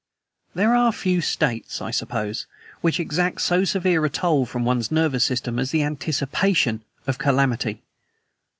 There 0.55 0.73
are 0.73 0.91
few 0.91 1.21
states, 1.21 1.79
I 1.79 1.91
suppose, 1.91 2.47
which 2.81 2.99
exact 2.99 3.39
so 3.41 3.63
severe 3.65 4.03
a 4.03 4.09
toll 4.09 4.47
from 4.47 4.65
one's 4.65 4.89
nervous 4.89 5.23
system 5.25 5.59
as 5.59 5.69
the 5.69 5.83
ANTICIPATION 5.83 6.81
of 7.05 7.19
calamity. 7.19 7.83